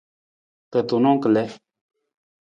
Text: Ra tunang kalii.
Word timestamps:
Ra 0.71 0.81
tunang 0.87 1.19
kalii. 1.23 1.51